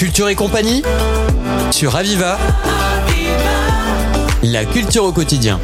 Culture 0.00 0.30
et 0.30 0.34
compagnie 0.34 0.82
sur 1.70 1.94
Aviva. 1.94 2.38
La 4.42 4.64
culture 4.64 5.04
au 5.04 5.12
quotidien. 5.12 5.60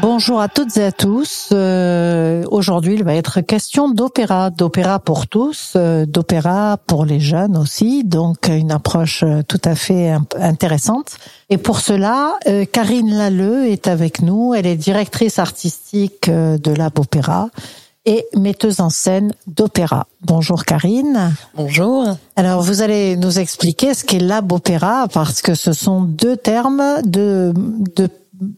Bonjour 0.00 0.40
à 0.40 0.48
toutes 0.48 0.78
et 0.78 0.84
à 0.84 0.92
tous. 0.92 1.50
Euh, 1.52 2.42
Aujourd'hui, 2.50 2.94
il 2.94 3.04
va 3.04 3.16
être 3.16 3.42
question 3.42 3.90
d'opéra, 3.90 4.48
d'opéra 4.48 4.98
pour 4.98 5.26
tous, 5.26 5.74
euh, 5.76 6.06
d'opéra 6.06 6.78
pour 6.86 7.04
les 7.04 7.20
jeunes 7.20 7.58
aussi, 7.58 8.02
donc 8.02 8.48
une 8.48 8.72
approche 8.72 9.24
euh, 9.24 9.42
tout 9.46 9.60
à 9.62 9.74
fait 9.74 10.16
intéressante. 10.38 11.18
Et 11.50 11.58
pour 11.58 11.80
cela, 11.80 12.38
Karine 12.72 13.14
Lalleux 13.14 13.66
est 13.66 13.88
avec 13.88 14.22
nous. 14.22 14.54
Elle 14.54 14.66
est 14.66 14.76
directrice 14.76 15.38
artistique 15.38 16.30
de 16.30 16.72
Lab 16.72 16.98
Opéra 16.98 17.50
et 18.06 18.26
metteuse 18.34 18.80
en 18.80 18.88
scène 18.88 19.32
d'opéra. 19.46 20.06
Bonjour 20.22 20.64
Karine. 20.64 21.34
Bonjour. 21.54 22.16
Alors 22.36 22.62
vous 22.62 22.80
allez 22.80 23.16
nous 23.16 23.38
expliquer 23.38 23.92
ce 23.92 24.04
qu'est 24.04 24.20
Lab 24.20 24.50
Opéra 24.52 25.08
parce 25.12 25.42
que 25.42 25.54
ce 25.54 25.72
sont 25.72 26.00
deux 26.02 26.36
termes 26.36 27.02
de, 27.04 27.52
de 27.96 28.08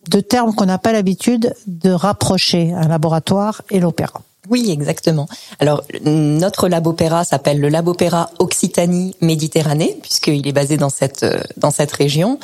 de 0.08 0.20
termes 0.20 0.54
qu'on 0.54 0.66
n'a 0.66 0.78
pas 0.78 0.92
l'habitude 0.92 1.54
de 1.66 1.90
rapprocher, 1.90 2.72
un 2.72 2.88
laboratoire 2.88 3.62
et 3.70 3.80
l'opéra. 3.80 4.22
Oui, 4.50 4.70
exactement. 4.70 5.28
Alors, 5.58 5.84
notre 6.04 6.68
lab 6.68 6.86
opéra 6.86 7.24
s'appelle 7.24 7.60
le 7.60 7.68
lab 7.68 7.86
opéra 7.86 8.30
Occitanie 8.38 9.14
Méditerranée, 9.20 9.98
puisqu'il 10.00 10.46
est 10.48 10.52
basé 10.52 10.78
dans 10.78 10.88
cette, 10.88 11.26
dans 11.58 11.70
cette 11.70 11.92
région. 11.92 12.38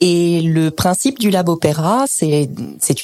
Et 0.00 0.42
le 0.42 0.70
principe 0.70 1.18
du 1.18 1.30
lab 1.30 1.48
opéra, 1.48 2.04
c'est, 2.06 2.48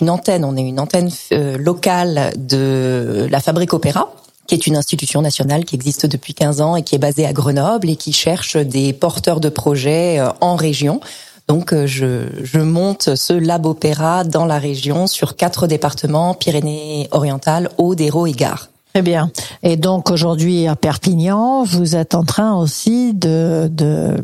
une 0.01 0.11
antenne. 0.11 0.45
On 0.45 0.57
est 0.57 0.63
une 0.63 0.79
antenne 0.79 1.11
euh, 1.33 1.59
locale 1.59 2.33
de 2.37 3.27
la 3.31 3.41
Fabrique 3.41 3.73
Opéra, 3.73 4.15
qui 4.47 4.55
est 4.55 4.67
une 4.67 4.77
institution 4.77 5.21
nationale 5.21 5.65
qui 5.65 5.75
existe 5.75 6.07
depuis 6.07 6.35
15 6.35 6.61
ans 6.61 6.77
et 6.77 6.83
qui 6.83 6.95
est 6.95 6.99
basée 6.99 7.27
à 7.27 7.33
Grenoble 7.33 7.91
et 7.91 7.97
qui 7.97 8.13
cherche 8.13 8.57
des 8.57 8.93
porteurs 8.93 9.41
de 9.41 9.49
projets 9.49 10.21
euh, 10.21 10.29
en 10.41 10.55
région 10.55 11.01
donc 11.49 11.73
euh, 11.73 11.87
je, 11.87 12.27
je 12.43 12.59
monte 12.59 13.15
ce 13.17 13.33
lab 13.33 13.67
opéra 13.67 14.25
dans 14.25 14.47
la 14.47 14.59
région 14.59 15.07
sur 15.07 15.37
quatre 15.37 15.67
départements 15.67 16.35
Pyrénées-Orientales, 16.35 17.69
Aude, 17.79 18.01
et 18.01 18.11
Gare. 18.33 18.71
Très 18.95 19.03
bien. 19.03 19.31
Et 19.63 19.77
donc 19.77 20.11
aujourd'hui 20.11 20.67
à 20.67 20.77
Perpignan, 20.77 21.65
vous 21.65 21.97
êtes 21.97 22.15
en 22.15 22.25
train 22.25 22.57
aussi 22.57 23.13
de 23.13 23.69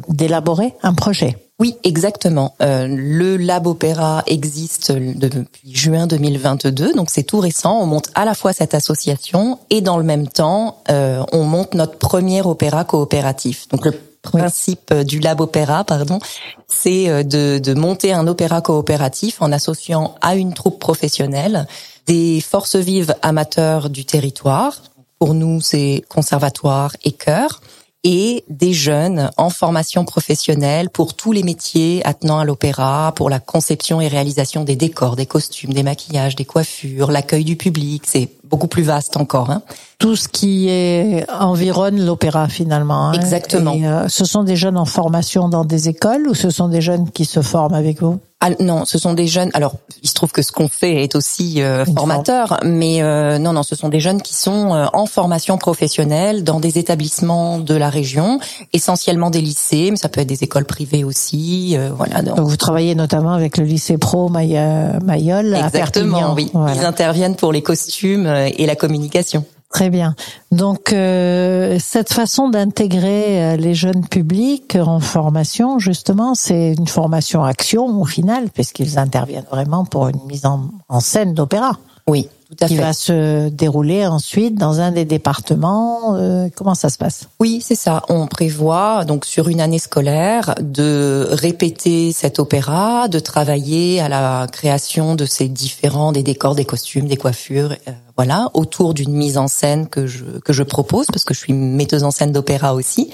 d'élaborer 0.08 0.74
un 0.82 0.94
projet. 0.94 1.36
Oui, 1.60 1.76
exactement. 1.84 2.54
Euh, 2.62 2.88
le 2.88 3.36
Lab 3.36 3.66
Opéra 3.66 4.22
existe 4.26 4.92
depuis 4.92 5.74
juin 5.74 6.06
2022, 6.06 6.94
donc 6.94 7.10
c'est 7.10 7.22
tout 7.22 7.38
récent. 7.38 7.78
On 7.78 7.84
monte 7.84 8.08
à 8.14 8.24
la 8.24 8.32
fois 8.32 8.54
cette 8.54 8.72
association 8.72 9.58
et 9.68 9.82
dans 9.82 9.98
le 9.98 10.02
même 10.02 10.26
temps, 10.26 10.78
euh, 10.90 11.22
on 11.32 11.44
monte 11.44 11.74
notre 11.74 11.98
premier 11.98 12.40
opéra 12.40 12.84
coopératif. 12.84 13.68
Donc 13.68 13.84
le 13.84 13.92
principe 14.22 14.94
du 14.94 15.18
Lab 15.18 15.42
Opéra, 15.42 15.84
pardon, 15.84 16.18
c'est 16.66 17.10
euh, 17.10 17.22
de, 17.24 17.58
de 17.58 17.74
monter 17.74 18.14
un 18.14 18.26
opéra 18.26 18.62
coopératif 18.62 19.42
en 19.42 19.52
associant 19.52 20.14
à 20.22 20.36
une 20.36 20.54
troupe 20.54 20.80
professionnelle 20.80 21.66
des 22.06 22.40
forces 22.40 22.76
vives 22.76 23.14
amateurs 23.20 23.90
du 23.90 24.06
territoire. 24.06 24.80
Pour 25.18 25.34
nous, 25.34 25.60
c'est 25.60 26.04
conservatoire 26.08 26.96
et 27.04 27.12
chœur 27.12 27.60
et 28.04 28.44
des 28.48 28.72
jeunes 28.72 29.30
en 29.36 29.50
formation 29.50 30.04
professionnelle 30.04 30.88
pour 30.88 31.14
tous 31.14 31.32
les 31.32 31.42
métiers 31.42 32.00
attenant 32.04 32.38
à 32.38 32.44
l'opéra, 32.44 33.12
pour 33.14 33.28
la 33.28 33.40
conception 33.40 34.00
et 34.00 34.08
réalisation 34.08 34.64
des 34.64 34.76
décors, 34.76 35.16
des 35.16 35.26
costumes, 35.26 35.72
des 35.72 35.82
maquillages, 35.82 36.36
des 36.36 36.44
coiffures, 36.44 37.10
l'accueil 37.10 37.44
du 37.44 37.56
public. 37.56 38.04
C'est 38.06 38.28
beaucoup 38.44 38.68
plus 38.68 38.82
vaste 38.82 39.16
encore. 39.16 39.50
Hein. 39.50 39.62
Tout 39.98 40.16
ce 40.16 40.28
qui 40.28 40.68
est 40.68 41.26
environne 41.30 42.04
l'opéra 42.04 42.48
finalement. 42.48 43.10
Hein. 43.10 43.12
Exactement. 43.12 43.76
Euh, 43.82 44.08
ce 44.08 44.24
sont 44.24 44.44
des 44.44 44.56
jeunes 44.56 44.78
en 44.78 44.86
formation 44.86 45.48
dans 45.48 45.64
des 45.64 45.88
écoles 45.88 46.26
ou 46.28 46.34
ce 46.34 46.50
sont 46.50 46.68
des 46.68 46.80
jeunes 46.80 47.10
qui 47.10 47.24
se 47.26 47.42
forment 47.42 47.74
avec 47.74 48.00
vous? 48.00 48.18
Ah, 48.42 48.48
non, 48.58 48.86
ce 48.86 48.98
sont 48.98 49.12
des 49.12 49.26
jeunes. 49.26 49.50
Alors, 49.52 49.74
il 50.02 50.08
se 50.08 50.14
trouve 50.14 50.32
que 50.32 50.40
ce 50.40 50.50
qu'on 50.50 50.68
fait 50.68 51.04
est 51.04 51.14
aussi 51.14 51.62
euh, 51.62 51.84
formateur, 51.84 52.58
mais 52.64 53.02
euh, 53.02 53.38
non, 53.38 53.52
non, 53.52 53.62
ce 53.62 53.76
sont 53.76 53.90
des 53.90 54.00
jeunes 54.00 54.22
qui 54.22 54.34
sont 54.34 54.74
euh, 54.74 54.86
en 54.94 55.04
formation 55.04 55.58
professionnelle 55.58 56.42
dans 56.42 56.58
des 56.58 56.78
établissements 56.78 57.58
de 57.58 57.74
la 57.74 57.90
région, 57.90 58.40
essentiellement 58.72 59.28
des 59.28 59.42
lycées, 59.42 59.90
mais 59.90 59.98
ça 59.98 60.08
peut 60.08 60.22
être 60.22 60.26
des 60.26 60.42
écoles 60.42 60.64
privées 60.64 61.04
aussi. 61.04 61.76
voilà. 61.94 62.22
Donc. 62.22 62.40
vous 62.40 62.56
travaillez 62.56 62.94
notamment 62.94 63.34
avec 63.34 63.58
le 63.58 63.64
lycée 63.64 63.98
pro 63.98 64.30
Mayol. 64.30 65.54
Exactement, 65.54 66.32
oui. 66.34 66.50
Ils 66.74 66.84
interviennent 66.86 67.36
pour 67.36 67.52
les 67.52 67.60
costumes 67.60 68.26
et 68.26 68.64
la 68.64 68.74
communication. 68.74 69.44
Très 69.70 69.88
bien. 69.88 70.16
Donc 70.50 70.92
euh, 70.92 71.78
cette 71.80 72.12
façon 72.12 72.48
d'intégrer 72.48 73.54
euh, 73.54 73.56
les 73.56 73.74
jeunes 73.74 74.04
publics 74.04 74.76
en 74.76 74.98
formation, 74.98 75.78
justement, 75.78 76.34
c'est 76.34 76.74
une 76.74 76.88
formation 76.88 77.44
action 77.44 77.86
au 78.00 78.04
final, 78.04 78.50
puisqu'ils 78.50 78.98
interviennent 78.98 79.46
vraiment 79.50 79.84
pour 79.84 80.08
une 80.08 80.20
mise 80.26 80.44
en, 80.44 80.70
en 80.88 80.98
scène 80.98 81.34
d'opéra. 81.34 81.78
Oui, 82.08 82.28
tout 82.50 82.64
à 82.64 82.68
qui 82.68 82.76
va 82.76 82.92
se 82.92 83.48
dérouler 83.48 84.06
ensuite 84.06 84.56
dans 84.56 84.80
un 84.80 84.90
des 84.90 85.04
départements. 85.04 86.16
Euh, 86.16 86.48
comment 86.56 86.74
ça 86.74 86.88
se 86.88 86.98
passe? 86.98 87.28
Oui, 87.38 87.62
c'est 87.64 87.76
ça. 87.76 88.02
On 88.08 88.26
prévoit 88.26 89.04
donc 89.04 89.24
sur 89.24 89.48
une 89.48 89.60
année 89.60 89.78
scolaire 89.78 90.54
de 90.60 91.28
répéter 91.30 92.12
cet 92.12 92.40
opéra, 92.40 93.06
de 93.06 93.20
travailler 93.20 94.00
à 94.00 94.08
la 94.08 94.48
création 94.50 95.14
de 95.14 95.26
ces 95.26 95.48
différents 95.48 96.10
des 96.10 96.24
décors, 96.24 96.56
des 96.56 96.64
costumes, 96.64 97.06
des 97.06 97.16
coiffures, 97.16 97.76
euh, 97.86 97.92
voilà, 98.16 98.48
autour 98.54 98.94
d'une 98.94 99.12
mise 99.12 99.38
en 99.38 99.46
scène 99.46 99.88
que 99.88 100.06
je 100.06 100.24
que 100.44 100.52
je 100.52 100.62
propose 100.62 101.06
parce 101.06 101.24
que 101.24 101.34
je 101.34 101.38
suis 101.38 101.52
metteuse 101.52 102.02
en 102.02 102.10
scène 102.10 102.32
d'opéra 102.32 102.74
aussi 102.74 103.10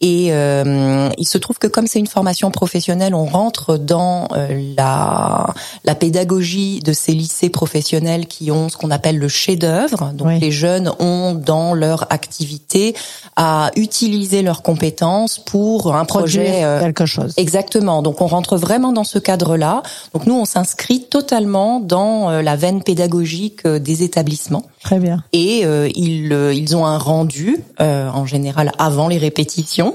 et 0.00 0.28
euh, 0.30 1.10
il 1.18 1.26
se 1.26 1.36
trouve 1.36 1.58
que 1.58 1.66
comme 1.66 1.86
c'est 1.86 1.98
une 1.98 2.06
formation 2.06 2.50
professionnelle, 2.50 3.14
on 3.14 3.26
rentre 3.26 3.76
dans 3.76 4.28
euh, 4.32 4.72
la, 4.76 5.52
la 5.84 5.94
pédagogie 5.94 6.80
de 6.80 6.94
ces 6.94 7.12
lycées 7.12 7.50
professionnels 7.50 8.26
qui 8.26 8.50
ont 8.50 8.70
ce 8.70 8.78
qu'on 8.78 8.90
appelle 8.90 9.18
le 9.18 9.28
chef-d'œuvre. 9.28 10.12
Donc 10.14 10.40
les 10.40 10.50
jeunes 10.50 10.90
ont 11.00 11.34
dans 11.34 11.74
leur 11.74 12.10
activité 12.10 12.94
à 13.36 13.70
utiliser 13.76 14.40
leurs 14.40 14.62
compétences 14.62 15.38
pour 15.38 15.94
un 15.94 16.06
projet 16.06 16.64
euh, 16.64 16.80
quelque 16.80 17.04
chose. 17.04 17.34
Exactement. 17.36 18.00
Donc 18.00 18.22
on 18.22 18.26
rentre 18.26 18.56
vraiment 18.56 18.92
dans 18.92 19.04
ce 19.04 19.18
cadre-là. 19.18 19.82
Donc 20.14 20.26
nous 20.26 20.34
on 20.34 20.46
s'inscrit 20.46 21.02
totalement 21.10 21.78
dans 21.78 22.40
la 22.40 22.56
veine 22.56 22.82
pédagogique 22.82 23.66
des 23.66 24.02
établissements. 24.02 24.64
Très 24.82 24.98
bien. 24.98 25.22
Et 25.32 25.60
ils 25.94 26.32
ils 26.54 26.76
ont 26.76 26.86
un 26.86 26.98
rendu 26.98 27.58
en 27.78 28.26
général 28.26 28.72
avant 28.78 29.08
les 29.08 29.18
répétitions 29.18 29.94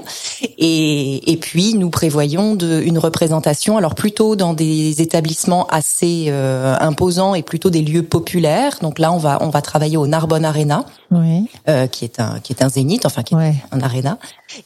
et, 0.58 1.32
et 1.32 1.36
puis 1.36 1.74
nous 1.74 1.90
prévoyons 1.90 2.54
de, 2.54 2.80
une 2.80 2.98
représentation, 2.98 3.76
alors 3.76 3.94
plutôt 3.94 4.36
dans 4.36 4.54
des 4.54 5.02
établissements 5.02 5.66
assez 5.68 6.26
euh, 6.28 6.76
imposants 6.80 7.34
et 7.34 7.42
plutôt 7.42 7.70
des 7.70 7.82
lieux 7.82 8.02
populaires. 8.02 8.78
Donc 8.82 8.98
là, 8.98 9.12
on 9.12 9.18
va 9.18 9.38
on 9.40 9.50
va 9.50 9.62
travailler 9.62 9.96
au 9.96 10.06
Narbonne 10.06 10.44
Arena, 10.44 10.84
oui. 11.10 11.48
euh, 11.68 11.86
qui 11.86 12.04
est 12.04 12.20
un 12.20 12.40
qui 12.40 12.52
est 12.52 12.62
un 12.62 12.68
zénith, 12.68 13.06
enfin 13.06 13.22
qui 13.22 13.34
est 13.34 13.54
un 13.72 13.80
arena. 13.80 14.18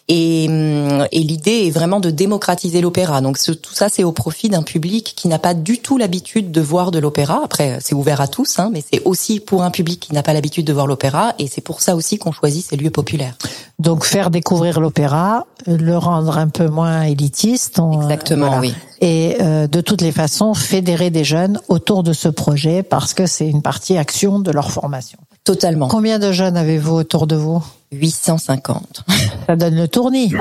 Et, 0.08 0.46
hum, 0.48 1.06
et 1.10 1.20
l'idée 1.20 1.66
est 1.66 1.70
vraiment 1.70 2.00
de 2.00 2.10
démocratiser 2.10 2.80
l'opéra. 2.80 3.20
Donc 3.20 3.38
tout 3.38 3.74
ça, 3.74 3.88
c'est 3.88 4.04
au 4.04 4.12
profit 4.12 4.48
d'un 4.48 4.62
public 4.62 5.14
qui 5.16 5.28
n'a 5.28 5.38
pas 5.38 5.54
du 5.54 5.78
tout 5.78 5.98
l'habitude 5.98 6.52
de 6.52 6.60
voir 6.60 6.90
de 6.90 6.98
l'opéra. 6.98 7.40
Après, 7.44 7.78
c'est 7.80 7.94
ouvert 7.94 8.20
à 8.20 8.28
tous, 8.28 8.58
hein, 8.58 8.70
mais 8.72 8.82
c'est 8.92 9.02
aussi 9.04 9.40
pour 9.40 9.62
un 9.62 9.70
public 9.70 10.00
qui 10.00 10.09
n'a 10.12 10.22
pas 10.22 10.32
l'habitude 10.32 10.66
de 10.66 10.72
voir 10.72 10.86
l'opéra. 10.86 11.34
Et 11.38 11.46
c'est 11.46 11.60
pour 11.60 11.80
ça 11.80 11.96
aussi 11.96 12.18
qu'on 12.18 12.32
choisit 12.32 12.64
ces 12.64 12.76
lieux 12.76 12.90
populaires. 12.90 13.36
Donc 13.78 14.04
faire 14.04 14.30
découvrir 14.30 14.80
l'opéra, 14.80 15.46
le 15.66 15.96
rendre 15.96 16.38
un 16.38 16.48
peu 16.48 16.68
moins 16.68 17.02
élitiste. 17.02 17.78
On, 17.78 18.02
Exactement, 18.02 18.58
oui. 18.58 18.74
Et 19.00 19.36
euh, 19.40 19.66
de 19.66 19.80
toutes 19.80 20.02
les 20.02 20.12
façons, 20.12 20.54
fédérer 20.54 21.10
des 21.10 21.24
jeunes 21.24 21.60
autour 21.68 22.02
de 22.02 22.12
ce 22.12 22.28
projet 22.28 22.82
parce 22.82 23.14
que 23.14 23.26
c'est 23.26 23.48
une 23.48 23.62
partie 23.62 23.96
action 23.96 24.40
de 24.40 24.50
leur 24.50 24.70
formation. 24.70 25.18
Totalement. 25.50 25.88
Combien 25.88 26.20
de 26.20 26.30
jeunes 26.30 26.56
avez-vous 26.56 26.94
autour 26.94 27.26
de 27.26 27.34
vous? 27.34 27.60
850. 27.90 29.02
Ça 29.48 29.56
donne 29.56 29.74
le 29.74 29.88
tournis. 29.88 30.28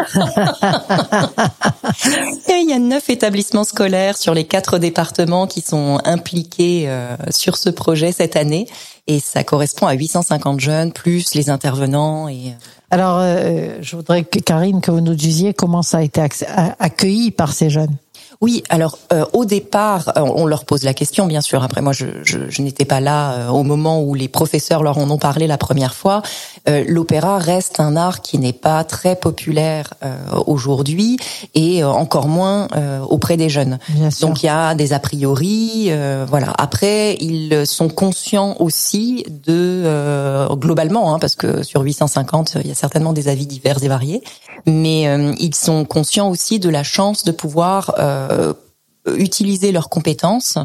Il 2.48 2.70
y 2.70 2.74
a 2.74 2.78
neuf 2.78 3.10
établissements 3.10 3.64
scolaires 3.64 4.16
sur 4.18 4.36
les 4.36 4.44
quatre 4.44 4.78
départements 4.78 5.48
qui 5.48 5.62
sont 5.62 5.98
impliqués 6.06 6.84
euh, 6.86 7.16
sur 7.32 7.58
ce 7.58 7.72
projet 7.72 8.12
cette 8.12 8.36
année. 8.36 8.68
Et 9.08 9.20
ça 9.20 9.44
correspond 9.44 9.88
à 9.88 9.94
850 9.94 10.60
jeunes, 10.60 10.92
plus 10.92 11.34
les 11.34 11.50
intervenants. 11.50 12.28
Et... 12.28 12.50
Euh, 12.50 12.52
Alors, 12.92 13.18
euh, 13.20 13.80
je 13.82 13.96
voudrais, 13.96 14.26
que, 14.26 14.38
Karine, 14.38 14.80
que 14.80 14.92
vous 14.92 15.02
nous 15.02 15.16
disiez 15.16 15.56
comment 15.56 15.82
ça 15.82 15.98
a 15.98 16.02
été 16.04 16.22
accueilli 16.78 17.32
par 17.32 17.54
ces 17.54 17.72
jeunes. 17.72 17.96
Oui, 18.42 18.64
alors 18.70 18.98
euh, 19.12 19.26
au 19.34 19.44
départ, 19.44 20.14
euh, 20.16 20.22
on 20.22 20.46
leur 20.46 20.64
pose 20.64 20.84
la 20.84 20.94
question, 20.94 21.28
bien 21.28 21.42
sûr. 21.42 21.62
Après, 21.62 21.82
moi, 21.82 21.92
je, 21.92 22.06
je, 22.24 22.50
je 22.50 22.62
n'étais 22.62 22.86
pas 22.86 23.02
là 23.02 23.34
euh, 23.34 23.48
au 23.50 23.64
moment 23.64 24.02
où 24.02 24.16
les 24.16 24.30
professeurs 24.30 24.82
leur 24.82 24.98
en 24.98 25.10
ont 25.10 25.18
parlé 25.18 25.46
la 25.46 25.58
première 25.58 25.94
fois. 25.94 26.22
L'opéra 26.88 27.40
reste 27.40 27.80
un 27.80 27.96
art 27.96 28.22
qui 28.22 28.38
n'est 28.38 28.54
pas 28.54 28.84
très 28.84 29.16
populaire 29.16 29.94
aujourd'hui 30.46 31.18
et 31.56 31.84
encore 31.84 32.28
moins 32.28 32.68
auprès 33.10 33.38
des 33.38 33.50
jeunes. 33.50 33.80
Donc 34.22 34.44
il 34.44 34.48
y 34.48 34.50
a 34.50 34.76
des 34.76 34.94
a 34.94 35.00
priori, 35.00 35.90
voilà. 36.28 36.54
Après, 36.58 37.16
ils 37.16 37.66
sont 37.66 37.90
conscients 37.90 38.56
aussi 38.60 39.26
de 39.48 40.48
globalement, 40.52 41.16
hein, 41.16 41.20
parce 41.20 41.36
que 41.36 41.64
sur 41.64 41.82
850, 41.82 42.58
il 42.62 42.68
y 42.68 42.72
a 42.72 42.76
certainement 42.76 43.14
des 43.14 43.30
avis 43.30 43.48
divers 43.48 43.84
et 43.84 43.88
variés, 43.88 44.22
mais 44.70 45.04
ils 45.40 45.56
sont 45.56 45.86
conscients 45.86 46.30
aussi 46.30 46.60
de 46.60 46.70
la 46.70 46.84
chance 46.84 47.24
de 47.24 47.32
pouvoir 47.32 47.96
euh, 48.00 48.54
utiliser 49.18 49.72
leurs 49.72 49.90
compétences 49.90 50.58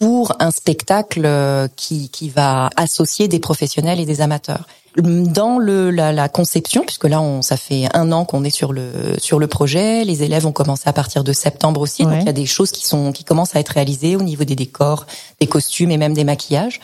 pour 0.00 0.32
un 0.40 0.50
spectacle 0.50 1.22
euh, 1.24 1.68
qui, 1.76 2.08
qui 2.08 2.28
va 2.28 2.70
associer 2.76 3.28
des 3.28 3.38
professionnels 3.38 4.00
et 4.00 4.06
des 4.06 4.20
amateurs. 4.20 4.66
Dans 4.96 5.58
le, 5.58 5.90
la, 5.90 6.12
la 6.12 6.28
conception, 6.28 6.82
puisque 6.82 7.04
là, 7.04 7.20
on, 7.20 7.42
ça 7.42 7.56
fait 7.56 7.88
un 7.94 8.12
an 8.12 8.24
qu'on 8.24 8.44
est 8.44 8.50
sur 8.50 8.72
le 8.72 8.92
sur 9.18 9.40
le 9.40 9.48
projet, 9.48 10.04
les 10.04 10.22
élèves 10.22 10.46
ont 10.46 10.52
commencé 10.52 10.88
à 10.88 10.92
partir 10.92 11.24
de 11.24 11.32
septembre 11.32 11.80
aussi, 11.80 12.04
donc 12.04 12.14
il 12.20 12.26
y 12.26 12.28
a 12.28 12.32
des 12.32 12.46
choses 12.46 12.70
qui 12.70 12.86
sont 12.86 13.10
qui 13.10 13.24
commencent 13.24 13.56
à 13.56 13.60
être 13.60 13.70
réalisées 13.70 14.14
au 14.14 14.22
niveau 14.22 14.44
des 14.44 14.54
décors, 14.54 15.06
des 15.40 15.48
costumes 15.48 15.90
et 15.90 15.96
même 15.96 16.14
des 16.14 16.22
maquillages. 16.22 16.80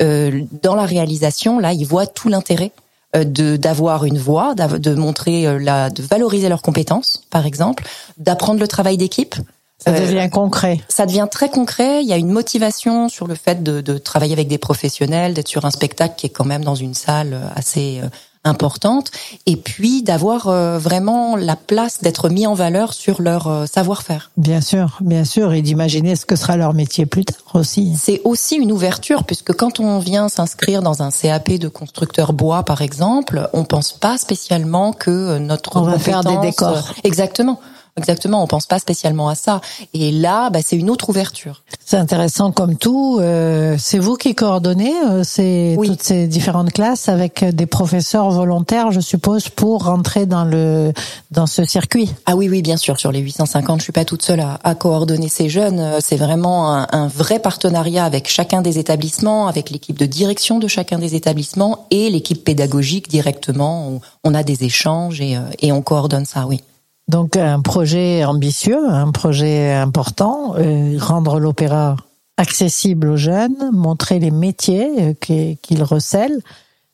Euh, 0.00 0.42
dans 0.62 0.74
la 0.74 0.86
réalisation, 0.86 1.60
là, 1.60 1.72
ils 1.72 1.86
voient 1.86 2.08
tout 2.08 2.28
l'intérêt 2.28 2.72
euh, 2.72 2.81
de 3.14 3.56
d'avoir 3.56 4.04
une 4.04 4.18
voix, 4.18 4.54
de 4.54 4.94
montrer 4.94 5.46
euh, 5.46 5.58
la, 5.58 5.90
de 5.90 6.02
valoriser 6.02 6.48
leurs 6.48 6.62
compétences, 6.62 7.22
par 7.30 7.46
exemple, 7.46 7.84
d'apprendre 8.18 8.60
le 8.60 8.68
travail 8.68 8.96
d'équipe. 8.96 9.34
Ça 9.78 9.90
euh, 9.90 10.00
devient 10.00 10.30
concret. 10.30 10.80
Ça 10.88 11.06
devient 11.06 11.26
très 11.30 11.50
concret. 11.50 12.02
Il 12.02 12.08
y 12.08 12.12
a 12.12 12.16
une 12.16 12.30
motivation 12.30 13.08
sur 13.08 13.26
le 13.26 13.34
fait 13.34 13.62
de, 13.62 13.80
de 13.80 13.98
travailler 13.98 14.32
avec 14.32 14.48
des 14.48 14.58
professionnels, 14.58 15.34
d'être 15.34 15.48
sur 15.48 15.64
un 15.64 15.70
spectacle 15.70 16.14
qui 16.16 16.26
est 16.26 16.30
quand 16.30 16.44
même 16.44 16.64
dans 16.64 16.76
une 16.76 16.94
salle 16.94 17.38
assez 17.54 18.00
importante 18.44 19.10
et 19.46 19.56
puis 19.56 20.02
d'avoir 20.02 20.48
euh, 20.48 20.78
vraiment 20.78 21.36
la 21.36 21.56
place 21.56 22.00
d'être 22.02 22.28
mis 22.28 22.46
en 22.46 22.54
valeur 22.54 22.92
sur 22.92 23.22
leur 23.22 23.46
euh, 23.46 23.66
savoir-faire. 23.66 24.30
Bien 24.36 24.60
sûr, 24.60 24.98
bien 25.00 25.24
sûr, 25.24 25.52
et 25.52 25.62
d'imaginer 25.62 26.16
ce 26.16 26.26
que 26.26 26.36
sera 26.36 26.56
leur 26.56 26.74
métier 26.74 27.06
plus 27.06 27.24
tard 27.24 27.54
aussi. 27.54 27.94
C'est 27.96 28.20
aussi 28.24 28.56
une 28.56 28.72
ouverture 28.72 29.24
puisque 29.24 29.52
quand 29.52 29.80
on 29.80 29.98
vient 29.98 30.28
s'inscrire 30.28 30.82
dans 30.82 31.02
un 31.02 31.10
CAP 31.10 31.52
de 31.52 31.68
constructeur 31.68 32.32
bois 32.32 32.62
par 32.64 32.82
exemple, 32.82 33.48
on 33.52 33.64
pense 33.64 33.92
pas 33.92 34.18
spécialement 34.18 34.92
que 34.92 35.38
notre 35.38 35.76
on 35.76 35.82
va 35.82 35.98
faire 35.98 36.24
des 36.24 36.38
décors. 36.38 36.94
Exactement. 37.04 37.60
Exactement, 37.98 38.42
on 38.42 38.46
pense 38.46 38.66
pas 38.66 38.78
spécialement 38.78 39.28
à 39.28 39.34
ça. 39.34 39.60
Et 39.92 40.12
là, 40.12 40.48
bah, 40.48 40.60
c'est 40.64 40.76
une 40.76 40.88
autre 40.88 41.10
ouverture. 41.10 41.62
C'est 41.84 41.98
intéressant 41.98 42.50
comme 42.50 42.76
tout. 42.76 43.18
Euh, 43.20 43.76
c'est 43.78 43.98
vous 43.98 44.16
qui 44.16 44.34
coordonnez 44.34 44.94
euh, 45.10 45.22
ces, 45.24 45.76
toutes 45.76 46.02
ces 46.02 46.26
différentes 46.26 46.72
classes 46.72 47.10
avec 47.10 47.44
des 47.44 47.66
professeurs 47.66 48.30
volontaires, 48.30 48.92
je 48.92 49.00
suppose, 49.00 49.50
pour 49.50 49.84
rentrer 49.84 50.24
dans 50.24 50.44
le 50.44 50.94
dans 51.30 51.46
ce 51.46 51.66
circuit. 51.66 52.10
Ah 52.24 52.34
oui, 52.34 52.48
oui, 52.48 52.62
bien 52.62 52.78
sûr. 52.78 52.98
Sur 52.98 53.12
les 53.12 53.20
850, 53.20 53.80
je 53.80 53.84
suis 53.84 53.92
pas 53.92 54.06
toute 54.06 54.22
seule 54.22 54.40
à, 54.40 54.58
à 54.64 54.74
coordonner 54.74 55.28
ces 55.28 55.50
jeunes. 55.50 55.78
Euh, 55.78 55.98
c'est 56.00 56.16
vraiment 56.16 56.74
un, 56.74 56.88
un, 56.92 57.08
vrai 57.08 57.40
partenariat 57.40 58.06
avec 58.06 58.26
chacun 58.26 58.62
des 58.62 58.78
établissements, 58.78 59.48
avec 59.48 59.68
l'équipe 59.68 59.98
de 59.98 60.06
direction 60.06 60.58
de 60.58 60.66
chacun 60.66 60.98
des 60.98 61.14
établissements 61.14 61.86
et 61.90 62.08
l'équipe 62.08 62.42
pédagogique 62.42 63.08
directement. 63.08 63.88
On, 63.88 64.00
on 64.24 64.34
a 64.34 64.42
des 64.42 64.64
échanges 64.64 65.20
et, 65.20 65.36
euh, 65.36 65.40
et 65.60 65.72
on 65.72 65.82
coordonne 65.82 66.24
ça, 66.24 66.46
oui. 66.46 66.62
Donc 67.12 67.36
un 67.36 67.60
projet 67.60 68.24
ambitieux, 68.24 68.88
un 68.88 69.10
projet 69.10 69.70
important, 69.70 70.54
euh, 70.56 70.96
rendre 70.98 71.38
l'opéra 71.38 71.96
accessible 72.38 73.08
aux 73.08 73.18
jeunes, 73.18 73.70
montrer 73.70 74.18
les 74.18 74.30
métiers 74.30 75.12
euh, 75.30 75.54
qu'ils 75.54 75.82
recèlent, 75.82 76.40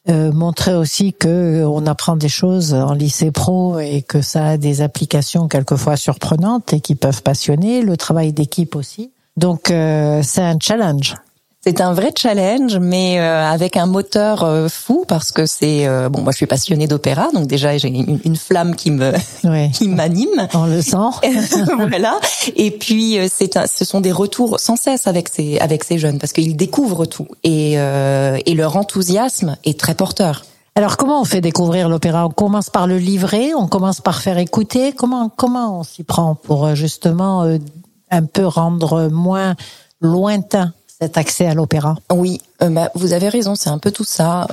euh, 0.08 0.32
montrer 0.32 0.74
aussi 0.74 1.12
que 1.12 1.64
on 1.64 1.86
apprend 1.86 2.16
des 2.16 2.28
choses 2.28 2.74
en 2.74 2.94
lycée 2.94 3.30
pro 3.30 3.78
et 3.78 4.02
que 4.02 4.20
ça 4.20 4.48
a 4.48 4.56
des 4.56 4.80
applications 4.82 5.46
quelquefois 5.46 5.96
surprenantes 5.96 6.72
et 6.72 6.80
qui 6.80 6.96
peuvent 6.96 7.22
passionner, 7.22 7.82
le 7.82 7.96
travail 7.96 8.32
d'équipe 8.32 8.74
aussi. 8.74 9.12
Donc 9.36 9.66
c'est 9.68 10.42
un 10.42 10.58
challenge. 10.60 11.14
C'est 11.60 11.80
un 11.80 11.92
vrai 11.92 12.12
challenge, 12.16 12.78
mais 12.78 13.18
euh, 13.18 13.44
avec 13.44 13.76
un 13.76 13.86
moteur 13.86 14.44
euh, 14.44 14.68
fou 14.68 15.04
parce 15.08 15.32
que 15.32 15.44
c'est 15.44 15.88
euh, 15.88 16.08
bon. 16.08 16.22
Moi, 16.22 16.30
je 16.30 16.36
suis 16.36 16.46
passionnée 16.46 16.86
d'opéra, 16.86 17.30
donc 17.34 17.48
déjà 17.48 17.76
j'ai 17.76 17.88
une, 17.88 18.36
flamme 18.36 18.76
qui 18.76 18.92
me 18.92 19.12
qui 19.72 19.88
m'anime. 19.88 20.46
On 20.54 20.66
le 20.66 20.80
sent. 20.80 20.96
voilà. 21.88 22.20
Et 22.54 22.70
puis 22.70 23.18
c'est 23.28 23.58
ce 23.66 23.84
sont 23.84 24.00
des 24.00 24.12
retours 24.12 24.60
sans 24.60 24.76
cesse 24.76 25.08
avec 25.08 25.28
ces 25.28 25.58
avec 25.58 25.82
ces 25.82 25.98
jeunes 25.98 26.20
parce 26.20 26.32
qu'ils 26.32 26.56
découvrent 26.56 27.06
tout 27.06 27.26
et 27.42 27.72
et 27.72 28.54
leur 28.54 28.76
enthousiasme 28.76 29.56
est 29.64 29.78
très 29.78 29.94
porteur. 29.94 30.44
Alors 30.76 30.96
comment 30.96 31.20
on 31.20 31.24
fait 31.24 31.40
découvrir 31.40 31.88
l'opéra? 31.88 32.26
On 32.26 32.30
commence 32.30 32.70
par 32.70 32.86
le 32.86 32.98
livrer, 32.98 33.52
on 33.54 33.66
commence 33.66 34.00
par 34.00 34.22
faire 34.22 34.38
écouter. 34.38 34.92
Comment 34.92 35.28
comment 35.28 35.80
on 35.80 35.82
s'y 35.82 36.04
prend 36.04 36.36
pour 36.36 36.76
justement 36.76 37.58
un 38.10 38.24
peu 38.24 38.46
rendre 38.46 39.08
moins 39.08 39.56
lointain? 40.00 40.72
Cet 41.00 41.16
accès 41.16 41.46
à 41.46 41.54
l'opéra? 41.54 41.96
Oui, 42.10 42.40
euh, 42.60 42.70
bah, 42.70 42.90
vous 42.94 43.12
avez 43.12 43.28
raison, 43.28 43.54
c'est 43.54 43.70
un 43.70 43.78
peu 43.78 43.92
tout 43.92 44.04
ça. 44.04 44.46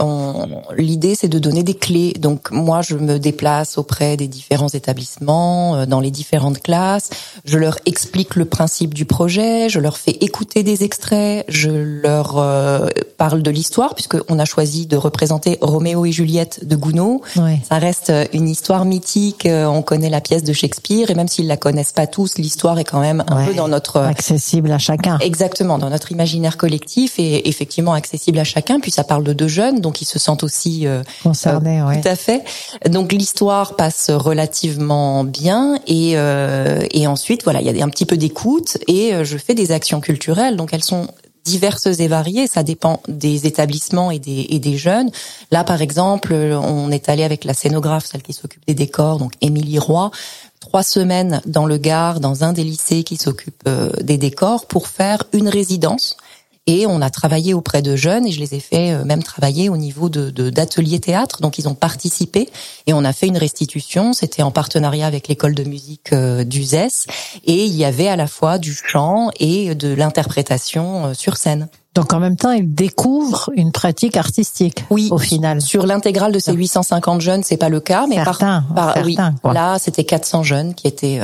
L'idée, 0.77 1.15
c'est 1.15 1.27
de 1.27 1.39
donner 1.39 1.63
des 1.63 1.73
clés. 1.73 2.13
Donc 2.19 2.51
moi, 2.51 2.81
je 2.81 2.95
me 2.95 3.17
déplace 3.17 3.77
auprès 3.77 4.15
des 4.15 4.27
différents 4.27 4.69
établissements, 4.69 5.75
euh, 5.75 5.85
dans 5.85 5.99
les 5.99 6.11
différentes 6.11 6.61
classes. 6.61 7.09
Je 7.45 7.57
leur 7.57 7.79
explique 7.85 8.35
le 8.35 8.45
principe 8.45 8.93
du 8.93 9.05
projet, 9.05 9.69
je 9.69 9.79
leur 9.79 9.97
fais 9.97 10.11
écouter 10.21 10.61
des 10.61 10.83
extraits, 10.83 11.45
je 11.47 11.69
leur 11.69 12.37
euh, 12.37 12.87
parle 13.17 13.41
de 13.41 13.49
l'histoire, 13.49 13.95
puisqu'on 13.95 14.37
a 14.37 14.45
choisi 14.45 14.85
de 14.85 14.97
représenter 14.97 15.57
Roméo 15.61 16.05
et 16.05 16.11
Juliette 16.11 16.65
de 16.65 16.75
Gounod. 16.75 17.21
Ça 17.67 17.79
reste 17.79 18.11
une 18.33 18.47
histoire 18.47 18.85
mythique, 18.85 19.47
on 19.47 19.81
connaît 19.81 20.09
la 20.09 20.21
pièce 20.21 20.43
de 20.43 20.53
Shakespeare, 20.53 21.09
et 21.09 21.15
même 21.15 21.27
s'ils 21.27 21.47
la 21.47 21.57
connaissent 21.57 21.91
pas 21.91 22.07
tous, 22.07 22.37
l'histoire 22.37 22.77
est 22.77 22.83
quand 22.83 22.99
même 22.99 23.23
un 23.27 23.45
peu 23.45 23.53
dans 23.53 23.67
notre... 23.67 23.99
Accessible 23.99 24.71
à 24.71 24.77
chacun. 24.77 25.17
Exactement, 25.19 25.77
dans 25.77 25.89
notre 25.89 26.11
imaginaire 26.11 26.57
collectif, 26.57 27.19
et 27.19 27.47
effectivement 27.47 27.94
accessible 27.95 28.39
à 28.39 28.43
chacun. 28.43 28.79
Puis 28.79 28.91
ça 28.91 29.03
parle 29.03 29.23
de 29.23 29.33
deux 29.33 29.47
jeunes, 29.47 29.79
donc 29.79 30.01
ils 30.01 30.05
se 30.05 30.19
sentent 30.19 30.43
aussi 30.43 30.87
euh, 30.87 31.03
concernés. 31.23 31.81
Euh, 31.81 32.01
tout 32.01 32.07
à 32.07 32.15
fait. 32.15 32.43
Donc 32.89 33.11
l'histoire 33.11 33.75
passe 33.75 34.09
relativement 34.11 35.23
bien 35.23 35.79
et 35.87 36.13
euh, 36.15 36.85
et 36.91 37.07
ensuite 37.07 37.43
voilà, 37.43 37.61
il 37.61 37.75
y 37.75 37.81
a 37.81 37.85
un 37.85 37.89
petit 37.89 38.05
peu 38.05 38.17
d'écoute 38.17 38.77
et 38.87 39.23
je 39.23 39.37
fais 39.37 39.55
des 39.55 39.71
actions 39.71 40.01
culturelles. 40.01 40.55
Donc 40.55 40.73
elles 40.73 40.83
sont 40.83 41.07
diverses 41.43 41.85
et 41.99 42.07
variées, 42.07 42.47
ça 42.47 42.63
dépend 42.63 43.01
des 43.07 43.45
établissements 43.45 44.09
et 44.09 44.17
des, 44.17 44.47
et 44.49 44.57
des 44.57 44.77
jeunes. 44.77 45.11
Là, 45.51 45.63
par 45.63 45.79
exemple, 45.83 46.33
on 46.33 46.89
est 46.89 47.07
allé 47.07 47.23
avec 47.23 47.43
la 47.43 47.53
scénographe, 47.53 48.07
celle 48.07 48.23
qui 48.23 48.33
s'occupe 48.33 48.65
des 48.65 48.73
décors, 48.73 49.19
donc 49.19 49.33
Émilie 49.41 49.77
Roy, 49.77 50.09
trois 50.59 50.81
semaines 50.81 51.41
dans 51.45 51.67
le 51.67 51.77
Gard, 51.77 52.19
dans 52.19 52.43
un 52.43 52.51
des 52.51 52.63
lycées 52.63 53.03
qui 53.03 53.17
s'occupe 53.17 53.69
des 54.01 54.17
décors, 54.17 54.65
pour 54.65 54.87
faire 54.87 55.23
une 55.33 55.47
résidence 55.47 56.17
et 56.67 56.87
on 56.87 57.01
a 57.01 57.09
travaillé 57.09 57.53
auprès 57.53 57.81
de 57.81 57.95
jeunes 57.95 58.25
et 58.25 58.31
je 58.31 58.39
les 58.39 58.55
ai 58.55 58.59
fait 58.59 58.91
euh, 58.91 59.05
même 59.05 59.21
travailler 59.21 59.69
au 59.69 59.77
niveau 59.77 60.09
de 60.09 60.31
d'ateliers 60.49 60.99
théâtre. 60.99 61.41
Donc 61.41 61.59
ils 61.59 61.67
ont 61.67 61.75
participé 61.75 62.49
et 62.87 62.93
on 62.93 63.03
a 63.05 63.13
fait 63.13 63.27
une 63.27 63.37
restitution. 63.37 64.13
C'était 64.13 64.41
en 64.41 64.51
partenariat 64.51 65.05
avec 65.05 65.27
l'école 65.27 65.53
de 65.53 65.63
musique 65.63 66.11
euh, 66.11 66.43
d'Uzès 66.43 67.05
et 67.45 67.65
il 67.65 67.75
y 67.75 67.85
avait 67.85 68.07
à 68.07 68.15
la 68.15 68.27
fois 68.27 68.57
du 68.57 68.73
chant 68.73 69.29
et 69.39 69.75
de 69.75 69.93
l'interprétation 69.93 71.07
euh, 71.07 71.13
sur 71.13 71.37
scène. 71.37 71.67
Donc 71.93 72.11
en 72.11 72.19
même 72.19 72.35
temps, 72.35 72.51
ils 72.51 72.73
découvrent 72.73 73.51
une 73.55 73.71
pratique 73.71 74.17
artistique. 74.17 74.83
Oui, 74.89 75.07
au 75.11 75.17
final. 75.17 75.61
Sur 75.61 75.85
l'intégrale 75.85 76.33
de 76.33 76.39
ces 76.39 76.51
850 76.51 77.21
jeunes, 77.21 77.43
c'est 77.43 77.55
pas 77.55 77.69
le 77.69 77.79
cas, 77.79 78.05
mais 78.07 78.15
certains, 78.15 78.65
par, 78.75 78.97
oui, 79.05 79.15
là 79.45 79.77
c'était 79.79 80.03
400 80.03 80.43
jeunes 80.43 80.73
qui 80.73 80.87
étaient 80.87 81.21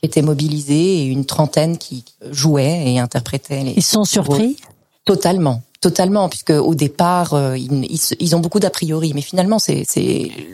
qui 0.00 0.06
étaient 0.06 0.22
mobilisés 0.22 1.00
et 1.00 1.04
une 1.04 1.26
trentaine 1.26 1.76
qui 1.76 2.06
jouaient 2.30 2.84
et 2.86 2.98
interprétaient. 3.00 3.64
Les 3.64 3.74
ils 3.76 3.82
sont 3.82 4.04
surpris? 4.04 4.56
Totalement. 5.04 5.62
Totalement, 5.80 6.30
puisque 6.30 6.48
au 6.48 6.74
départ, 6.74 7.34
euh, 7.34 7.58
ils, 7.58 7.98
ils, 8.18 8.34
ont 8.34 8.40
beaucoup 8.40 8.58
d'a 8.58 8.70
priori, 8.70 9.12
mais 9.14 9.20
finalement, 9.20 9.58
c'est 9.58 9.84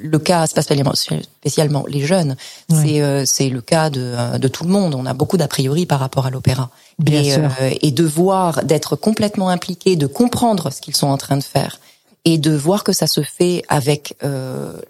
le 0.03 0.19
cas, 0.19 0.49
c'est 0.49 0.57
pas 0.57 0.63
spécialement 0.63 1.85
les 1.87 2.01
jeunes, 2.05 2.35
c'est 2.69 3.01
euh, 3.01 3.25
c'est 3.25 3.49
le 3.49 3.61
cas 3.61 3.91
de, 3.91 4.01
euh, 4.03 4.39
de 4.39 4.49
tout 4.49 4.65
le 4.65 4.71
monde. 4.71 4.97
On 4.97 5.07
a 5.07 5.15
beaucoup 5.15 5.37
d'a 5.37 5.47
priori 5.47 5.87
par 5.87 6.01
rapport 6.01 6.27
à 6.27 6.31
l'opéra. 6.31 6.71
Et, 7.07 7.37
et 7.81 7.91
de 7.93 8.05
voir, 8.05 8.65
d'être 8.65 8.97
complètement 8.97 9.51
impliqué, 9.51 9.95
de 9.95 10.09
comprendre 10.09 10.73
ce 10.73 10.81
qu'ils 10.81 10.97
sont 10.97 11.07
en 11.07 11.17
train 11.17 11.37
de 11.37 11.45
faire, 11.45 11.79
et 12.25 12.37
de 12.37 12.51
voir 12.51 12.83
que 12.83 12.93
ça 12.93 13.07
se 13.07 13.23
fait 13.23 13.63
avec 13.69 14.17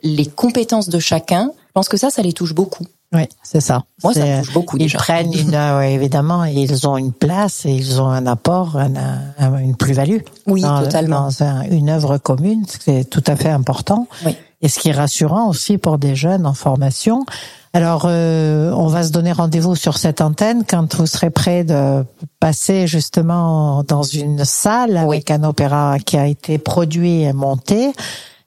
les 0.02 0.26
compétences 0.26 0.88
de 0.88 0.99
chacun. 0.99 1.52
Je 1.67 1.73
pense 1.75 1.90
que 1.90 1.99
ça, 1.99 2.09
ça 2.09 2.23
les 2.23 2.33
touche 2.33 2.55
beaucoup. 2.55 2.87
Oui, 3.12 3.29
c'est 3.43 3.61
ça. 3.61 3.83
Moi, 4.05 4.14
ça 4.14 4.40
touche 4.40 4.52
beaucoup 4.52 4.76
ils 4.79 4.93
prennent 4.93 5.33
une, 5.33 5.55
euh, 5.55 5.81
évidemment, 5.81 6.45
ils 6.45 6.87
ont 6.87 6.97
une 6.97 7.12
place 7.12 7.67
et 7.67 7.73
ils 7.73 8.00
ont 8.00 8.09
un 8.09 8.26
apport, 8.26 8.79
une 8.79 9.76
plus-value. 9.76 10.19
Oui, 10.47 10.62
totalement. 10.62 11.29
Dans 11.38 11.62
une 11.71 11.90
œuvre 11.90 12.19
commune, 12.19 12.64
c'est 12.69 13.09
tout 13.11 13.25
à 13.26 13.35
fait 13.35 13.50
important. 13.50 14.07
Oui. 14.25 14.37
Et 14.62 14.69
ce 14.69 14.79
qui 14.79 14.90
est 14.90 14.93
rassurant 14.93 15.49
aussi 15.49 15.79
pour 15.79 15.99
des 15.99 16.14
jeunes 16.14 16.47
en 16.47 16.55
formation, 16.55 17.25
Alors, 17.73 18.02
euh, 18.07 18.73
on 18.73 18.88
va 18.88 19.05
se 19.05 19.12
donner 19.12 19.31
rendez-vous 19.31 19.76
sur 19.76 19.97
cette 19.97 20.21
antenne 20.21 20.64
quand 20.69 20.97
vous 20.97 21.07
serez 21.07 21.31
prêt 21.31 21.62
de 21.62 22.05
passer 22.40 22.88
justement 22.88 23.85
dans 23.85 24.02
une 24.02 24.45
salle 24.45 24.97
avec 24.97 25.31
un 25.31 25.45
opéra 25.45 25.99
qui 26.05 26.17
a 26.17 26.26
été 26.26 26.59
produit 26.59 27.23
et 27.23 27.33
monté. 27.33 27.93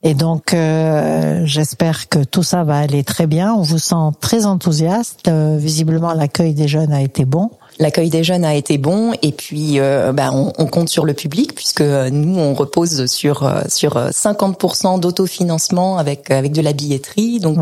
Et 0.05 0.13
donc, 0.15 0.53
euh, 0.53 1.43
j'espère 1.45 2.09
que 2.09 2.19
tout 2.19 2.43
ça 2.43 2.65
va 2.65 2.77
aller 2.77 3.05
très 3.05 3.25
bien. 3.25 3.53
On 3.53 3.61
vous 3.61 3.79
sent 3.79 4.11
très 4.19 4.45
enthousiaste. 4.45 5.29
Euh, 5.29 5.55
visiblement, 5.57 6.13
l'accueil 6.13 6.53
des 6.53 6.67
jeunes 6.67 6.91
a 6.91 7.01
été 7.01 7.23
bon. 7.23 7.51
L'accueil 7.79 8.09
des 8.09 8.23
jeunes 8.23 8.45
a 8.45 8.53
été 8.53 8.77
bon 8.77 9.13
et 9.23 9.31
puis 9.31 9.79
euh, 9.79 10.11
bah, 10.13 10.29
on, 10.31 10.51
on, 10.59 10.67
compte 10.67 10.89
sur 10.89 11.05
le 11.05 11.13
public 11.13 11.55
puisque 11.55 11.81
nous 11.81 12.37
on 12.37 12.53
repose 12.53 13.07
sur 13.07 13.51
sur 13.67 13.97
50% 13.97 14.99
d'autofinancement 14.99 15.97
avec 15.97 16.29
avec 16.29 16.51
de 16.51 16.61
la 16.61 16.71
billetterie 16.71 17.39
donc 17.39 17.57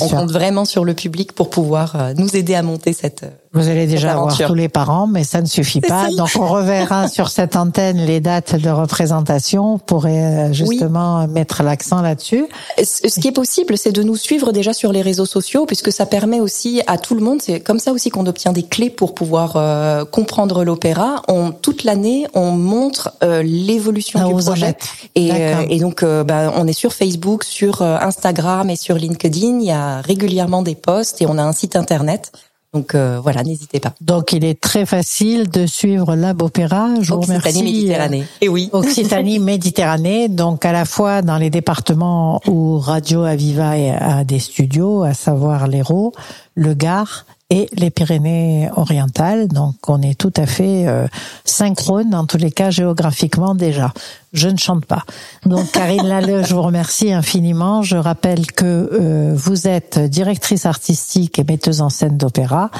on 0.00 0.08
compte 0.08 0.30
vraiment 0.30 0.64
sur 0.64 0.84
le 0.84 0.94
public 0.94 1.32
pour 1.32 1.50
pouvoir 1.50 2.12
nous 2.16 2.36
aider 2.36 2.54
à 2.54 2.62
monter 2.62 2.92
cette 2.92 3.24
vous 3.52 3.68
allez 3.68 3.86
déjà 3.86 4.12
avoir 4.12 4.36
tous 4.36 4.54
les 4.54 4.68
parents, 4.68 5.06
mais 5.06 5.24
ça 5.24 5.40
ne 5.40 5.46
suffit 5.46 5.80
pas. 5.80 6.08
Donc 6.10 6.28
on 6.38 6.46
reverra 6.46 7.08
sur 7.08 7.28
cette 7.28 7.56
antenne 7.56 7.98
les 7.98 8.20
dates 8.20 8.56
de 8.56 8.68
représentation 8.68 9.78
pour 9.78 10.04
euh, 10.06 10.52
justement 10.52 11.26
mettre 11.26 11.62
l'accent 11.62 12.02
là-dessus. 12.02 12.46
Ce 12.82 13.20
qui 13.20 13.28
est 13.28 13.32
possible, 13.32 13.78
c'est 13.78 13.92
de 13.92 14.02
nous 14.02 14.16
suivre 14.16 14.52
déjà 14.52 14.72
sur 14.72 14.92
les 14.92 15.00
réseaux 15.00 15.26
sociaux, 15.26 15.64
puisque 15.64 15.92
ça 15.92 16.04
permet 16.04 16.40
aussi 16.40 16.82
à 16.86 16.98
tout 16.98 17.14
le 17.14 17.22
monde. 17.22 17.40
C'est 17.40 17.60
comme 17.60 17.78
ça 17.78 17.92
aussi 17.92 18.10
qu'on 18.10 18.26
obtient 18.26 18.52
des 18.52 18.64
clés 18.64 18.90
pour 18.90 19.14
pouvoir 19.14 19.54
euh, 19.56 20.04
comprendre 20.04 20.64
l'opéra. 20.64 21.22
On 21.28 21.52
toute 21.52 21.84
l'année, 21.84 22.26
on 22.34 22.50
montre 22.50 23.12
euh, 23.22 23.42
l'évolution 23.42 24.20
ah, 24.22 24.26
du 24.26 24.34
projet. 24.34 24.76
Et, 25.14 25.30
et, 25.70 25.80
donc, 25.80 26.04
bah, 26.04 26.52
on 26.56 26.66
est 26.66 26.72
sur 26.72 26.92
Facebook, 26.92 27.44
sur 27.44 27.82
Instagram 27.82 28.68
et 28.68 28.76
sur 28.76 28.96
LinkedIn. 28.96 29.60
Il 29.60 29.66
y 29.66 29.70
a 29.70 30.00
régulièrement 30.00 30.62
des 30.62 30.74
posts 30.74 31.22
et 31.22 31.26
on 31.26 31.38
a 31.38 31.42
un 31.42 31.52
site 31.52 31.76
internet. 31.76 32.30
Donc 32.74 32.94
euh, 32.94 33.18
voilà, 33.22 33.42
n'hésitez 33.42 33.80
pas. 33.80 33.94
Donc 34.00 34.32
il 34.32 34.44
est 34.44 34.60
très 34.60 34.84
facile 34.84 35.48
de 35.48 35.66
suivre 35.66 36.14
Lab 36.14 36.42
Opéra. 36.42 36.90
Je 37.00 37.14
vous 37.14 37.20
Occitanie 37.20 37.62
Méditerranée. 37.62 38.20
Et 38.20 38.26
eh 38.42 38.48
oui. 38.48 38.68
Occitanie 38.72 39.38
Méditerranée, 39.38 40.28
donc 40.28 40.64
à 40.66 40.72
la 40.72 40.84
fois 40.84 41.22
dans 41.22 41.38
les 41.38 41.50
départements 41.50 42.40
où 42.46 42.78
Radio 42.78 43.22
Aviva 43.22 43.70
a 43.70 44.24
des 44.24 44.38
studios, 44.38 45.02
à 45.02 45.14
savoir 45.14 45.66
l'Hérault, 45.66 46.12
le 46.54 46.74
Gard 46.74 47.24
et 47.50 47.68
les 47.72 47.90
Pyrénées-Orientales. 47.90 49.48
Donc 49.48 49.76
on 49.88 50.02
est 50.02 50.18
tout 50.18 50.32
à 50.36 50.46
fait 50.46 50.86
euh, 50.86 51.06
synchrone, 51.44 52.14
en 52.14 52.26
tous 52.26 52.36
les 52.36 52.50
cas 52.50 52.70
géographiquement 52.70 53.54
déjà. 53.54 53.92
Je 54.32 54.48
ne 54.48 54.58
chante 54.58 54.84
pas. 54.84 55.04
Donc 55.46 55.70
Karine 55.72 56.06
Lalleux, 56.06 56.42
je 56.42 56.54
vous 56.54 56.62
remercie 56.62 57.12
infiniment. 57.12 57.82
Je 57.82 57.96
rappelle 57.96 58.46
que 58.52 58.64
euh, 58.64 59.32
vous 59.34 59.66
êtes 59.66 59.98
directrice 59.98 60.66
artistique 60.66 61.38
et 61.38 61.44
metteuse 61.44 61.80
en 61.80 61.88
scène 61.88 62.16
d'opéra 62.16 62.70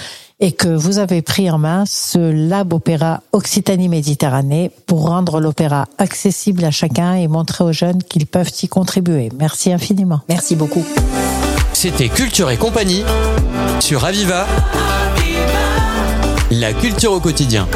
et 0.40 0.52
que 0.52 0.68
vous 0.68 0.98
avez 0.98 1.22
pris 1.22 1.50
en 1.50 1.58
main 1.58 1.84
ce 1.86 2.18
Lab 2.18 2.72
Opéra 2.72 3.22
Occitanie-Méditerranée 3.32 4.70
pour 4.86 5.08
rendre 5.08 5.40
l'opéra 5.40 5.86
accessible 5.98 6.64
à 6.64 6.70
chacun 6.70 7.14
et 7.14 7.26
montrer 7.26 7.64
aux 7.64 7.72
jeunes 7.72 8.02
qu'ils 8.02 8.26
peuvent 8.26 8.52
y 8.62 8.68
contribuer. 8.68 9.30
Merci 9.36 9.72
infiniment. 9.72 10.20
Merci 10.28 10.54
beaucoup. 10.54 10.84
C'était 11.72 12.08
Culture 12.08 12.50
et 12.50 12.56
compagnie 12.56 13.02
sur 13.80 14.04
Aviva. 14.04 14.46
La 16.50 16.72
culture 16.72 17.12
au 17.12 17.20
quotidien. 17.20 17.66